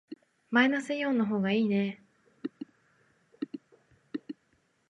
[0.49, 2.01] マイナスイオンの方がいいね。